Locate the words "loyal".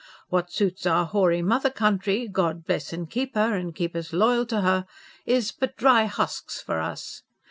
4.11-4.47